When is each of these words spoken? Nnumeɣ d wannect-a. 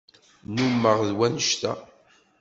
Nnumeɣ 0.49 0.99
d 1.07 1.09
wannect-a. 1.17 1.73